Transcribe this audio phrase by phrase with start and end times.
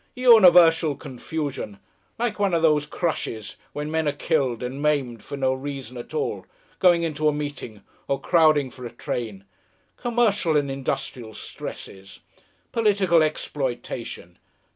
[0.15, 1.77] Universal confusion.
[2.17, 6.11] Like one of those crushes when men are killed and maimed for no reason at
[6.15, 6.47] all,
[6.79, 9.45] going into a meeting or crowding for a train.
[9.97, 12.19] Commercial and Industrial Stresses.
[12.71, 14.39] Political Exploitation.